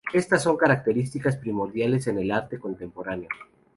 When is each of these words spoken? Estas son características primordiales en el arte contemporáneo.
Estas 0.15 0.41
son 0.41 0.57
características 0.57 1.37
primordiales 1.37 2.07
en 2.07 2.17
el 2.17 2.31
arte 2.31 2.57
contemporáneo. 2.57 3.29